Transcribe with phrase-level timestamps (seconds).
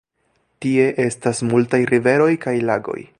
[0.65, 3.01] Tie estas multaj riveroj kaj lagoj.